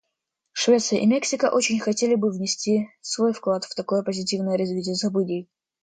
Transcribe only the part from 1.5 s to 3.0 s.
очень хотели бы внести